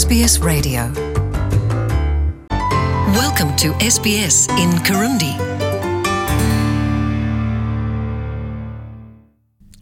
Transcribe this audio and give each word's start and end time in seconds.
SBS 0.00 0.40
Radio. 0.42 0.80
Welcome 3.18 3.52
to 3.56 3.68
SBS 3.90 4.48
in 4.62 4.70
Kirundi. 4.82 5.32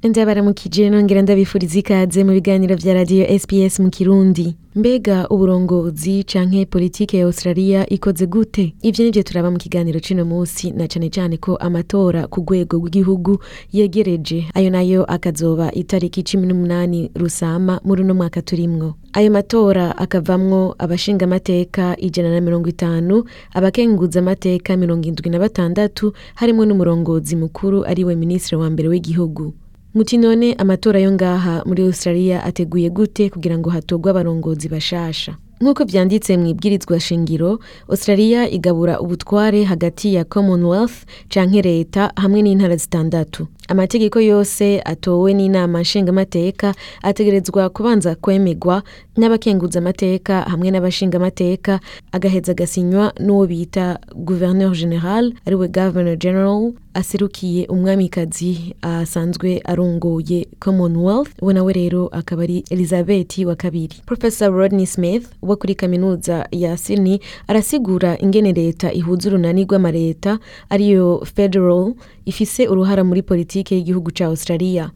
ndabaramukije 0.08 0.90
nongera 0.90 1.22
ndabifuriza 1.22 1.78
ikaze 1.78 2.24
mu 2.24 2.32
biganiro 2.32 2.76
vya 2.76 2.94
radiyo 2.94 3.38
sps 3.38 3.80
mu 3.80 3.90
kirundi 3.90 4.56
mbega 4.74 5.28
uburongozi 5.28 6.24
canke 6.24 6.66
politike 6.66 7.18
ya 7.18 7.24
australia 7.26 7.86
ikoze 7.88 8.26
gute 8.26 8.74
ivyo 8.82 9.04
nivyo 9.04 9.22
turaba 9.22 9.50
mu 9.50 9.58
kiganiro 9.58 10.00
c'uno 10.00 10.24
musi 10.24 10.70
na 10.70 10.88
cane 10.88 11.10
cane 11.10 11.36
ko 11.36 11.56
amatora 11.56 12.26
ku 12.26 12.40
rwego 12.40 12.76
rw'igihugu 12.76 13.38
yegereje 13.72 14.44
ayo 14.54 14.70
na 14.70 14.82
yo 14.82 15.04
akazoba 15.04 15.72
itariki 15.72 16.22
cumi 16.22 16.46
n'umunani 16.46 17.10
rusama 17.14 17.80
muri 17.84 18.02
uno 18.02 18.14
mwaka 18.14 18.42
turimwo 18.42 18.94
ayo 19.14 19.30
matora 19.30 19.96
akavamwo 19.98 20.74
abashingamateka 20.78 21.96
ijana 22.00 22.30
na 22.34 22.40
mirongo 22.40 22.68
itanu 22.68 23.24
abakenguza 23.54 24.18
amateka 24.20 24.76
mirongo 24.76 25.06
indwi 25.08 25.30
na 25.30 25.38
batandatu 25.38 26.12
harimwo 26.34 26.66
n'umurongozi 26.66 27.36
mukuru 27.36 27.84
ari 27.86 28.04
we 28.04 28.14
minisitiri 28.16 28.56
wa 28.60 28.70
mbere 28.70 28.88
w'igihugu. 28.88 29.54
Muti 29.94 30.18
none 30.18 30.54
amatora 30.58 30.98
yo 31.00 31.12
ngaha 31.12 31.62
muri 31.66 31.82
australia 31.86 32.42
ateguye 32.44 32.90
gute 32.90 33.30
kugira 33.30 33.58
ngo 33.58 33.70
hatorwe 33.70 34.10
abarongozi 34.10 34.68
bashasha? 34.68 35.36
Nk'uko 35.60 35.84
vyanditse 35.84 36.36
mu 36.36 36.46
ibwirizwa 36.50 37.00
shingiro 37.00 37.58
australia 37.88 38.50
igabura 38.50 39.00
ubutware 39.00 39.64
hagati 39.64 40.14
ya 40.14 40.24
commonwealth 40.24 41.06
canke 41.30 41.62
leta 41.62 42.10
hamwe 42.16 42.42
n'intara 42.42 42.76
zitandatu. 42.76 43.46
Amategeko 43.68 44.20
yose 44.20 44.80
atowe 44.84 45.34
n'inama 45.34 45.80
nshingamateka 45.80 46.74
ategerezwa 47.02 47.68
kubanza 47.68 48.14
kwemegwa 48.14 48.82
n'abakenguza 49.16 49.78
amateka 49.78 50.40
hamwe 50.42 50.70
n'abashingamateka 50.70 51.80
agaheza 52.12 52.52
agasinywa 52.52 53.12
n'uwo 53.20 53.46
bita 53.46 53.98
gouverneur 54.16 54.72
general 54.76 55.32
ari 55.46 55.56
we 55.56 55.68
governor 55.68 56.16
general 56.16 56.72
aserukiye 56.94 57.66
umwamikazi 57.66 58.74
asanzwe 58.82 59.60
arongoye 59.64 60.46
commonwealth. 60.60 61.30
We 61.42 61.54
nawe 61.54 61.72
rero 61.72 62.06
akaba 62.12 62.42
ari 62.42 62.64
elizabeth 62.70 63.38
wa 63.38 63.56
kabiri. 63.56 63.96
Professor 64.06 64.52
rodney 64.52 64.86
smith 64.86 65.26
wo 65.42 65.56
kuri 65.56 65.74
kaminuza 65.74 66.46
ya 66.52 66.76
sydney 66.76 67.18
arasigura 67.48 68.18
ingene 68.18 68.52
leta 68.52 68.92
ihuza 68.92 69.28
urunani 69.28 69.64
rw'amareta 69.64 70.38
ariyo 70.70 71.26
federal 71.34 71.94
ifise 72.26 72.68
uruhara 72.68 73.04
muri 73.04 73.22
politike 73.22 73.74
y'igihugu 73.76 74.10
ca 74.10 74.24
australia. 74.26 74.90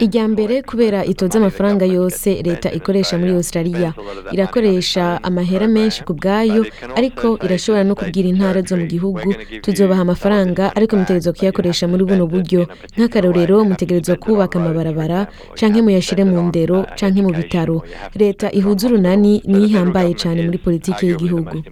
Irya 0.00 0.28
mbere 0.28 0.62
kubera 0.62 1.04
itoza 1.04 1.38
amafaranga 1.38 1.84
yose 1.84 2.42
leta 2.42 2.72
ikoresha 2.72 3.18
muri 3.18 3.32
australia. 3.32 3.92
Irakoresha 4.32 5.20
amahera 5.22 5.68
menshi 5.68 6.02
ku 6.04 6.14
bwayo 6.14 6.64
ariko 6.96 7.38
irashobora 7.44 7.84
no 7.84 7.94
kubwira 7.94 8.28
intara 8.28 8.62
zo 8.62 8.76
mu 8.76 8.86
gihugu. 8.86 9.20
Tuzobaha 9.62 10.00
amafaranga 10.02 10.72
ariko 10.76 10.96
mutegerezwa 10.96 11.32
kuyakoresha 11.32 11.84
muri 11.88 12.04
buno 12.04 12.26
buryo. 12.26 12.66
Nk'akarorero 12.96 13.64
mutegerezwa 13.64 14.16
kubaka 14.16 14.58
amabarabara 14.58 15.26
canke 15.54 15.82
muyashire 15.84 16.24
mu 16.24 16.40
ndero 16.48 16.86
canke 16.98 17.20
mu 17.22 17.30
bitaro. 17.30 17.84
Leta 18.16 18.50
ihuza 18.52 18.88
urunani 18.88 19.42
niyo 19.46 19.66
ihambaye 19.68 20.14
cane 20.16 20.40
muri 20.42 20.58
politike 20.58 21.06
y'igihugu. 21.06 21.62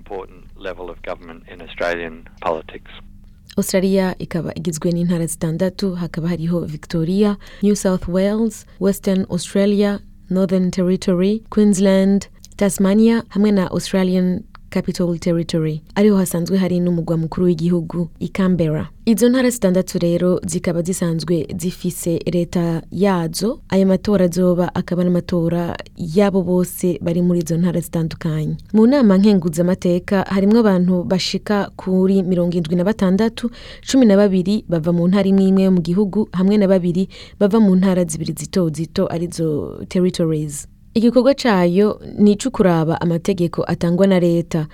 Australia 3.59 4.15
ikaba 4.19 4.55
igizwe 4.55 4.93
n'intara 4.93 5.27
zitandatu 5.27 5.95
hakaba 5.95 6.29
hariho 6.29 6.61
victoria 6.61 7.37
new 7.63 7.75
south 7.75 8.09
wales 8.09 8.67
western 8.81 9.27
australia 9.31 10.01
northern 10.31 10.71
territory 10.71 11.43
queensland 11.51 12.27
tasmania 12.57 13.23
hamwe 13.29 13.53
na 13.53 13.71
australian 13.71 14.41
capital 14.71 15.19
territory. 15.19 15.83
Ariho 15.95 16.17
hasanzwe 16.17 16.59
hari 16.59 16.81
n'umugwa 16.81 17.17
mukuru 17.17 17.47
w'igihugu 17.47 18.09
i 18.21 18.29
canberra. 18.29 18.89
Izo 19.05 19.29
ntara 19.29 19.51
zitandatu 19.51 19.99
rero 19.99 20.41
zikaba 20.47 20.83
zisanzwe 20.83 21.47
zifise 21.59 22.19
leta 22.33 22.83
yazo. 22.91 23.61
Ayo 23.69 23.87
matora 23.87 24.25
azoba 24.25 24.75
akaba 24.75 25.05
n'amatora 25.05 25.77
y'abo 25.97 26.43
bose 26.43 26.99
bari 27.03 27.23
muri 27.23 27.41
izo 27.41 27.57
ntara 27.57 27.81
zitandukanye. 27.81 28.57
Mu 28.73 28.87
nama 28.87 29.17
nkenguzamateka 29.19 30.23
harimwo 30.23 30.59
abantu 30.61 31.05
bashika 31.05 31.71
kuri 31.77 32.23
mirongo 32.23 32.57
indwi 32.57 32.77
na 32.77 32.85
batandatu 32.85 33.51
cumi 33.91 34.07
na 34.07 34.17
babiri 34.17 34.65
bava 34.69 34.93
mu 34.93 35.09
ntara 35.09 35.29
imwe 35.29 35.45
imwe 35.49 35.63
yo 35.63 35.71
mu 35.73 35.81
gihugu 35.81 36.29
hamwe 36.33 36.57
na 36.59 36.69
babiri 36.69 37.09
bava 37.41 37.61
mu 37.61 37.77
ntara 37.77 38.05
zibiri 38.05 38.35
zito 38.37 38.69
zito 38.69 39.07
ari 39.13 39.27
zo 39.33 39.81
territories. 39.89 40.69
Igikorwa 40.95 41.35
cayo 41.35 42.01
ni 42.19 42.33
ico 42.33 42.51
kuraba 42.51 43.01
amategeko 43.01 43.65
atangwa 43.67 44.07
na 44.07 44.21
leta. 44.21 44.67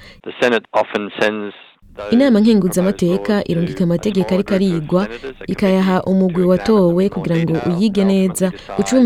Inama 2.11 2.41
nkenguzamateka 2.41 3.49
irungika 3.49 3.85
amategeko 3.85 4.35
ariko 4.35 4.55
arigwa 4.55 5.09
ikayaha 5.47 6.03
umugwi 6.03 6.43
to 6.43 6.49
watowe 6.49 7.09
kugira 7.09 7.37
ngo 7.39 7.53
uyige 7.71 8.05
neza 8.05 8.53
uce 8.79 8.97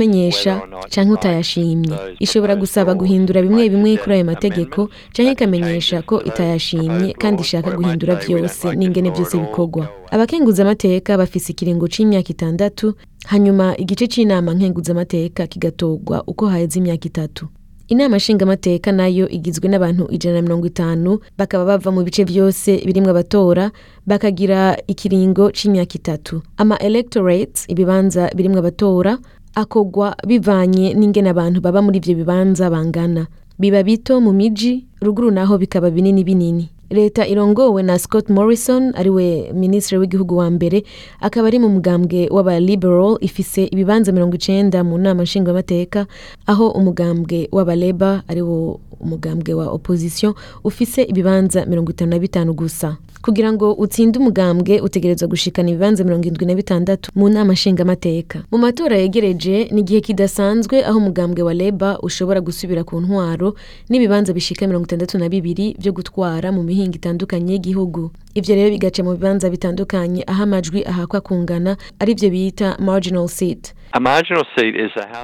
canke 0.91 1.13
like 1.13 1.13
utayashimye 1.13 1.95
ishobora 2.19 2.57
gusaba 2.57 2.95
guhindura 2.95 3.43
bimwe 3.43 3.69
bimwe 3.69 3.97
kuri 3.97 4.15
ayo 4.15 4.25
mategeko 4.25 4.89
that 5.13 5.33
ikamenyesha 5.33 6.03
ko 6.03 6.23
itayashimye 6.25 7.13
kandi 7.13 7.43
ishaka 7.43 7.71
guhindura 7.71 8.21
say, 8.21 8.35
"We 8.35 8.41
don't 8.41 8.43
vyose 8.43 8.69
like 8.69 8.77
this 8.77 8.79
n'ingene 8.79 9.09
all, 9.09 9.17
bikorwa 9.17 9.67
go 9.71 9.81
away." 9.81 9.89
abakenguzamateka 10.11 11.19
bafise 11.19 11.53
ikiringo 11.53 11.89
c'imyaka 11.89 12.31
itandatu 12.31 12.95
hanyuma 13.27 13.77
igice 13.77 14.07
c'inama 14.07 14.55
nkenguzamateka 14.55 15.47
kigatorwa 15.47 16.25
uko 16.27 16.47
haheze 16.47 16.79
imyaka 16.79 17.07
itatu 17.07 17.49
inama 17.89 18.17
nshingamateka 18.17 18.93
na 18.93 19.07
yo 19.09 19.29
igizwe 19.29 19.69
n'abantu 19.69 20.09
ijana 20.11 20.37
na 20.37 20.43
mirongo 20.43 20.67
itanu 20.67 21.19
bakaba 21.39 21.65
bava 21.65 21.91
mu 21.91 22.03
bice 22.05 22.25
vyose 22.25 22.83
birimwo 22.87 23.11
abatora 23.11 23.71
bakagira 24.07 24.77
ikiringo 24.87 25.51
c'imyaka 25.51 25.95
itatu. 25.95 26.43
Ama 26.57 26.79
electorates 26.79 27.65
ibibanza 27.69 28.31
birimwo 28.37 28.59
abatora 28.59 29.19
akogwa 29.55 30.17
bivanye 30.27 30.95
n'ingene 30.95 31.29
abantu 31.31 31.61
baba 31.61 31.83
muri 31.83 31.99
ivyo 31.99 32.15
bibanza 32.15 32.71
bangana. 32.71 33.27
Biba 33.59 33.83
bito 33.83 34.21
mu 34.21 34.33
miji 34.33 34.87
ruguru 35.03 35.31
naho 35.31 35.59
bikaba 35.59 35.91
binini 35.91 36.25
binini. 36.25 36.71
Leta 36.91 37.27
irongowe 37.27 37.83
na 37.83 37.99
scott 37.99 38.29
morrison 38.31 38.93
ari 38.97 39.11
we 39.11 39.53
minisitiri 39.53 39.99
w'igihugu 40.01 40.37
wa 40.37 40.51
mbere 40.51 40.85
akaba 41.21 41.49
ari 41.49 41.59
mu 41.59 41.69
mugambwe 41.69 42.29
w'abaliberal 42.31 43.17
ifise 43.21 43.65
ibibanza 43.65 44.13
mirongo 44.13 44.35
icenda 44.37 44.85
mu 44.85 44.99
nama 44.99 45.23
nshingamateka 45.23 46.07
aho 46.47 46.69
umugambwe 46.71 47.49
w'abaleba 47.53 48.23
ari 48.29 48.43
wo 48.43 48.81
umugambwe 49.01 49.55
wa 49.55 49.67
opposition 49.71 50.35
ufise 50.65 51.03
ibibanza 51.03 51.67
mirongo 51.67 51.91
itanu 51.91 52.11
na 52.11 52.19
bitanu 52.19 52.55
gusa. 52.55 52.97
Kugira 53.23 53.53
ngo 53.53 53.73
utsinde 53.73 54.19
umugambwe 54.19 54.81
utegerezwa 54.81 55.29
gushikana 55.29 55.71
ibibanza 55.71 56.05
mirongo 56.05 56.29
indwi 56.29 56.47
na 56.47 56.55
bitandatu 56.55 57.11
mu 57.15 57.29
nama 57.29 57.53
nshingamateka. 57.53 58.43
Mu 58.51 58.59
matora 58.59 58.97
yegereje 58.97 59.69
ni 59.73 59.81
igihe 59.81 60.01
kidasanzwe 60.01 60.85
aho 60.85 60.99
umugambwe 60.99 61.43
wa 61.43 61.55
leba 61.55 61.99
ushobora 62.01 62.41
gusubira 62.41 62.85
ku 62.85 63.01
ntwaro 63.01 63.55
n'ibibanza 63.89 64.33
bishika 64.33 64.67
mirongo 64.67 64.85
itandatu 64.87 65.19
na 65.19 65.29
bibiri 65.29 65.77
vyo 65.79 65.93
gutwara 65.93 66.53
mu 66.53 66.63
mihinga 66.63 66.95
itandukanye 66.97 67.53
y'igihugu. 67.53 68.11
Ivyo 68.39 68.55
rero 68.55 68.71
bigaca 68.71 69.03
mu 69.05 69.13
bibanza 69.17 69.51
bitandukanye 69.51 70.23
aho 70.27 70.43
amajwi 70.43 70.85
ahakwa 70.85 71.21
kungana 71.21 71.77
arivyo 71.99 72.31
bita 72.31 72.77
marginal 72.79 73.29
seat. 73.29 73.75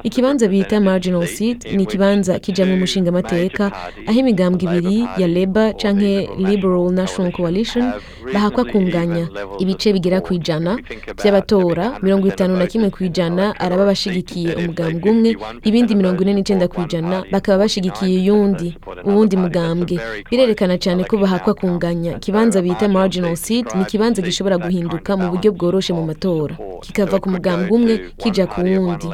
Ikibanza 0.03 0.47
bita 0.47 0.79
marginal 0.81 1.25
seat 1.27 1.65
ni 1.73 1.83
ikibanza 1.83 2.39
kijamwo 2.39 2.77
major 2.77 3.11
parties, 3.11 3.61
aho 4.07 4.19
imigambwe 4.19 4.63
ibiri 4.63 4.99
ya 5.17 5.27
the 5.27 5.73
canke 5.77 6.29
Liberal 6.37 6.91
National 6.91 7.31
coalition 7.31 7.93
bahakwa 8.33 8.65
kunganya. 8.65 9.27
ibice 9.59 9.93
bigera 9.93 10.21
ku 10.21 10.33
ijana 10.33 10.75
100% 10.75 12.03
mirongo 12.03 12.27
itanu 12.27 12.57
na 12.57 12.65
kimwe 12.67 12.89
ku 12.89 13.03
ijana 13.03 13.59
araba 13.59 13.85
bashigikiye 13.85 14.55
umugambwe 14.55 15.11
umwe 15.11 15.31
51% 15.33 15.59
ibindi 15.63 15.95
mirongo 15.95 16.21
ine 16.23 16.33
n'icenda 16.33 16.67
ku 16.67 16.81
ijana 16.81 17.23
bakaba 17.31 17.57
49% 17.57 17.59
bashigikiye 17.59 18.19
uyundi 18.19 18.77
uwundi 19.05 19.37
mugambwe. 19.37 19.99
birerekana 20.31 20.77
cane 20.77 21.03
ko 21.03 21.17
bahakwa 21.17 21.53
kunganya. 21.53 22.17
Ikibanza 22.17 22.61
bita 22.61 22.87
marginal 23.05 23.35
seat 23.35 23.75
ni 23.75 23.81
ikibanza 23.81 24.21
gishobora 24.21 24.57
guhinduka 24.57 25.11
mu 25.19 25.25
buryo 25.31 25.49
bworoshe 25.55 25.91
mu 25.97 26.03
matora. 26.09 26.55
Kikava 26.83 27.17
ku 27.21 27.27
mugambwe 27.33 27.93
kija 28.19 28.45
ku 28.51 28.57
wundi. 28.65 29.07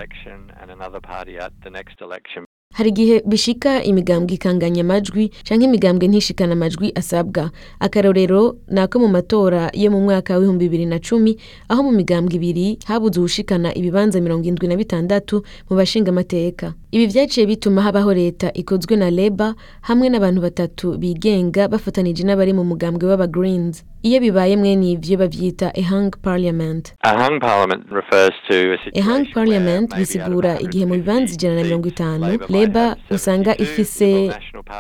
Hari 2.72 2.90
igihe 2.90 3.22
bishika 3.26 3.84
imigambwe 3.84 4.34
ikanganya 4.36 4.82
amajwi 4.82 5.32
canke 5.44 5.66
imigambwe 5.66 6.08
ntishikana 6.08 6.54
amajwi 6.54 6.92
asabwa. 6.96 7.52
Akarorero 7.80 8.56
ni 8.68 8.80
ako 8.80 9.00
mu 9.00 9.08
matora 9.08 9.72
yo 9.74 9.92
mu 9.92 10.00
mwaka 10.02 10.34
w'ibihumbi 10.38 10.66
bibiri 10.66 10.86
na 10.86 11.00
cumi 11.00 11.38
aho 11.70 11.84
mu 11.84 11.92
migambwe 11.92 12.36
ibiri 12.36 12.78
habuze 12.86 13.20
uwushikana 13.20 13.74
ibibanza 13.76 14.22
mirongo 14.22 14.48
indwi 14.48 14.68
na 14.68 14.76
bitandatu 14.76 15.44
mu 15.70 15.76
bashingamateka. 15.78 16.74
Ibi 16.92 17.06
vyaciye 17.08 17.46
bituma 17.48 17.82
habaho 17.82 18.14
leta 18.14 18.54
ikozwe 18.54 18.96
na 18.96 19.10
leba 19.10 19.56
hamwe 19.82 20.10
n'abantu 20.10 20.42
batatu 20.42 20.98
bigenga 20.98 21.68
bafatanije 21.68 22.24
n'abari 22.24 22.54
mu 22.54 22.64
mugambwe 22.64 23.08
w'aba 23.10 23.28
greens. 23.28 23.84
Iyo 24.04 24.20
bibaye 24.20 24.58
mwene 24.58 24.92
ivyo 24.92 25.18
bavyita 25.18 25.72
a 25.76 25.82
hung 25.90 26.12
parliament. 26.22 26.94
A 27.04 27.12
hung 27.16 27.40
parliament 27.40 27.86
refers 27.92 28.34
to 28.50 28.56
a 28.74 29.00
a 29.00 29.02
hung 29.04 29.26
parliament 29.34 29.96
bisigura 29.96 30.60
igihe 30.60 30.86
mu 30.86 30.94
bibanza 30.96 31.34
ijana 31.34 31.56
na 31.56 31.64
mirongo 31.64 31.88
150 31.88 31.92
itanu 31.92 32.26
Leba 32.62 32.96
usanga 33.10 33.58
ifise 33.58 34.30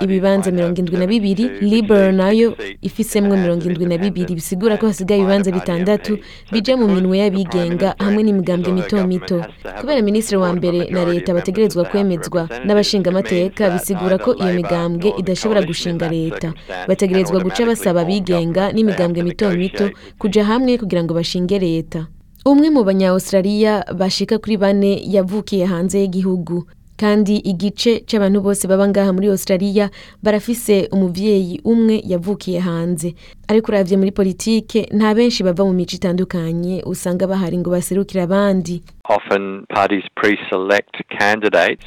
ibibanza 0.01 0.51
mirongo 0.51 0.77
indwi 0.79 0.97
na 0.97 1.07
bibiri 1.07 1.49
liberal 1.61 2.13
na 2.15 2.29
yo 2.31 2.53
ifisemwo 2.81 3.33
mirongo 3.37 3.65
indwi 3.65 3.85
na 3.85 3.97
bibiri. 3.97 4.35
Bisigura 4.37 4.77
ko 4.77 4.85
hasigaye 4.87 5.21
ibibanza 5.21 5.49
bitandatu 5.51 6.17
bija 6.53 6.77
mu 6.77 6.85
minwe 6.87 7.17
y'abigenga 7.17 7.95
hamwe 7.97 8.21
n'imigambwe 8.23 8.69
mito 8.71 8.97
mito 9.07 9.37
kubera 9.81 10.01
minisitiri 10.01 10.37
wa 10.37 10.53
mbere 10.53 10.79
na 10.93 11.01
leta 11.09 11.33
bategerezwa 11.33 11.85
kwemezwa 11.89 12.41
n'abashingamateka 12.65 13.69
bisigura 13.73 14.17
ko 14.21 14.35
iyo 14.37 14.53
migambwe 14.53 15.09
idashobora 15.17 15.61
gushinga 15.65 16.05
leta. 16.09 16.53
Bategerezwa 16.87 17.41
guca 17.41 17.65
basaba 17.65 18.01
abigenga 18.05 18.69
n'imigambwe 18.71 19.23
mito 19.25 19.49
mito 19.49 19.89
kuja 20.21 20.45
hamwe 20.45 20.77
kugira 20.77 21.01
ngo 21.03 21.13
bashinge 21.17 21.57
leta. 21.59 22.05
Umwe 22.45 22.69
mu 22.69 22.81
banya-australia 22.85 23.85
bashika 23.97 24.37
kuri 24.37 24.57
bane 24.57 25.01
yavukiye 25.15 25.65
hanze 25.65 25.97
y'igihugu. 26.01 26.65
Kandi 27.01 27.35
igice 27.41 28.03
c'abantu 28.05 28.41
bose 28.45 28.67
baba 28.69 28.85
ngaha 28.87 29.09
muri 29.13 29.27
australia 29.33 29.89
barafise 30.23 30.85
umuvyeyi 30.93 31.57
umwe 31.65 31.97
yavukiye 32.05 32.59
hanze. 32.59 33.15
Ariko 33.47 33.71
uravye 33.71 33.97
muri 33.97 34.11
politike 34.11 34.85
nta 34.93 35.15
benshi 35.17 35.43
bava 35.43 35.65
mu 35.65 35.73
mico 35.73 35.95
itandukanye 35.97 36.83
usanga 36.85 37.25
bahari 37.27 37.57
ngo 37.57 37.69
baserukire 37.73 38.21
abandi. 38.21 38.83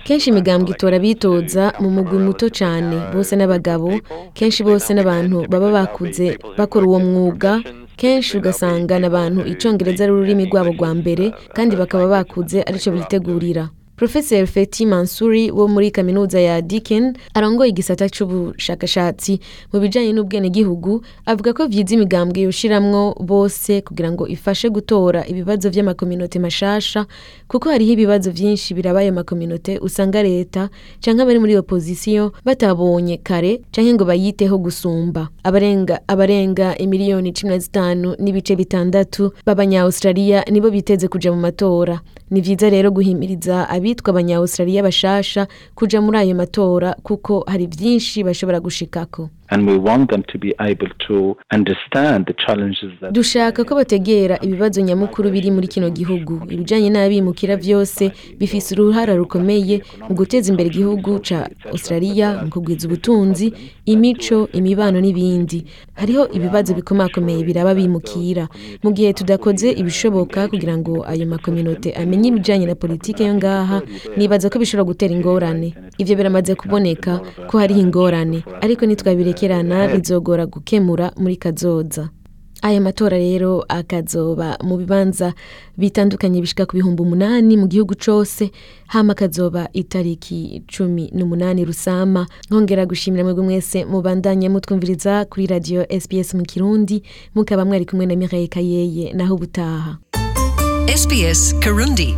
Kenshi 0.04 0.30
imigambwe 0.30 0.70
itora 0.74 0.98
bitoza 0.98 1.72
mu 1.80 1.90
mugwi 1.90 2.18
muto 2.18 2.50
cane 2.58 2.98
bose 3.14 3.36
n'abagabo 3.36 3.90
kenshi 4.34 4.62
bose 4.66 4.90
n'abantu 4.94 5.46
baba 5.48 5.70
bakuze 5.72 6.38
bakora 6.58 6.86
uwo 6.86 6.98
mwuga 7.00 7.62
kenshi 7.96 8.36
ugasanga 8.38 8.98
n'abantu 8.98 9.40
icongereza 9.46 10.04
ari 10.04 10.12
ururimi 10.12 10.44
rwabo 10.50 10.70
rwa 10.74 10.90
mbere 10.94 11.30
kandi 11.54 11.76
bakaba 11.76 12.06
bakuze 12.08 12.62
arico 12.66 12.90
bitegurira. 12.90 13.70
Professor 14.04 14.46
Feti 14.46 14.86
Mansuri 14.86 15.50
wo 15.50 15.68
muri 15.68 15.90
kaminuza 15.90 16.40
ya 16.40 16.62
Deakin 16.62 17.16
arongoye 17.34 17.70
igisata 17.70 18.08
c'ubushakashatsi 18.08 19.40
mu 19.72 19.80
bijanye 19.80 20.12
n'ubwenegihugu 20.12 21.00
avuga 21.26 21.52
ko 21.56 21.64
vyiza 21.66 21.94
imigambwe 21.96 22.40
yoshiramwo 22.44 23.16
bose 23.20 23.80
kugira 23.80 24.12
ngo 24.12 24.28
ifashe 24.28 24.68
gutora 24.68 25.24
ibibazo 25.26 25.70
vy'amakominote 25.72 26.36
mashasha 26.38 27.06
kuko 27.48 27.68
hariho 27.72 27.92
ibibazo 27.96 28.28
vyinshi 28.30 28.74
biraba 28.76 29.00
ayo 29.00 29.12
makominote 29.12 29.78
usanga 29.80 30.20
leta 30.22 30.68
canke 31.00 31.22
abari 31.24 31.38
muri 31.40 31.56
opposition 31.56 32.28
batabonye 32.44 33.16
kare 33.24 33.62
canke 33.72 33.94
ngo 33.94 34.04
bayiteho 34.04 34.58
gusumba. 34.58 35.28
Abarenga 35.44 36.00
abarenga 36.08 36.76
imiliyoni 36.78 37.32
cumi 37.32 37.50
na 37.52 37.58
zitanu 37.58 38.16
n'ibice 38.20 38.52
bitandatu 38.56 39.32
b'abanya-australia 39.46 40.44
nibo 40.52 40.68
biteze 40.70 41.08
kuja 41.08 41.32
mu 41.32 41.40
matora. 41.40 42.00
Ni 42.30 42.40
vyiza 42.40 42.70
rero 42.70 42.90
guhimiriza 42.90 43.68
abitwa 43.94 44.10
abanya-australia 44.10 44.82
bashasha 44.82 45.46
kuja 45.74 46.00
muri 46.00 46.18
ayo 46.18 46.34
matora 46.34 46.94
kuko 47.02 47.44
hari 47.46 47.66
vyinshi 47.66 48.24
bashobora 48.24 48.60
gushikako. 48.60 49.30
Dushaka 53.12 53.64
ko 53.64 53.74
bategera 53.74 54.38
ibibazo 54.42 54.80
nyamukuru 54.80 55.30
biri 55.30 55.50
muri 55.50 55.68
kino 55.68 55.90
gihugu. 55.90 56.40
Ibijanye 56.50 56.90
n'abimukira 56.90 57.56
vyose 57.56 58.12
bifise 58.38 58.74
uruhara 58.74 59.14
rukomeye 59.14 59.82
mu 60.08 60.14
guteza 60.16 60.50
imbere 60.50 60.68
igihugu 60.72 61.20
ca 61.20 61.48
australia 61.72 62.40
mu 62.42 62.50
kugwiza 62.50 62.88
ubutunzi 62.88 63.52
imico 63.86 64.48
imibano 64.52 65.00
n'ibindi. 65.00 65.64
Hariho 65.94 66.28
ibibazo 66.32 66.74
bikomakomeye 66.74 67.44
biraba 67.44 67.70
abimukira 67.76 68.48
mu 68.82 68.90
gihe 68.96 69.12
tudakoze 69.12 69.70
ibishoboka 69.70 70.48
kugira 70.48 70.76
ngo 70.78 71.04
ayo 71.06 71.26
makominote 71.26 71.92
amenye 71.92 72.28
ibijanye 72.28 72.66
na 72.66 72.74
politike 72.74 73.24
yo 73.24 73.34
ngaha 73.34 73.82
nibaza 74.16 74.48
ko 74.50 74.58
bishobora 74.58 74.88
gutera 74.88 75.12
ingorane. 75.14 75.74
Ivyo 75.98 76.16
biramaze 76.16 76.54
kuboneka 76.54 77.20
ko 77.46 77.58
hariho 77.58 77.80
ingorane. 77.80 78.42
Ariko 78.64 78.86
nitwabirekerana 79.34 79.88
bizogora 79.88 80.46
gukemura 80.46 81.12
muri 81.16 81.36
kazoza 81.36 82.08
aya 82.62 82.80
matora 82.80 83.18
rero 83.18 83.64
akazoba 83.68 84.56
mu 84.62 84.76
bibanza 84.76 85.34
bitandukanye 85.76 86.40
bishika 86.40 86.66
ku 86.66 86.76
bihumbi 86.76 87.02
umunani 87.02 87.56
mu 87.56 87.66
gihugu 87.66 87.94
cose 87.94 88.50
hama 88.86 89.12
akazoba 89.12 89.68
itariki 89.72 90.62
cumi 90.66 91.10
n'umunani 91.14 91.64
rusama 91.64 92.26
nkongera 92.50 92.86
gushimira 92.86 93.24
mwebwe 93.24 93.44
mwese 93.44 93.84
mubandanye 93.84 94.48
mutwumviriza 94.48 95.24
kuri 95.24 95.46
radio 95.46 95.84
sbs 96.00 96.34
mu 96.34 96.42
kirundi 96.42 97.02
mukaba 97.34 97.64
mwari 97.64 97.84
kumwe 97.86 98.06
na 98.06 98.16
mireille 98.16 98.48
kayeye 98.48 99.12
naho 99.12 99.34
ubutaha 99.34 99.98
SBS 100.94 101.54
Kirundi. 101.60 102.14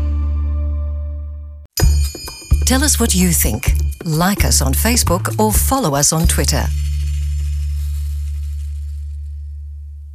Tell 2.66 2.82
us 2.84 3.00
what 3.00 3.14
you 3.14 3.30
think. 3.32 3.72
Like 4.04 4.44
us 4.44 4.60
on 4.60 4.74
Facebook 4.74 5.34
or 5.38 5.52
follow 5.52 5.94
us 5.94 6.12
on 6.12 6.26
Twitter. 6.26 6.66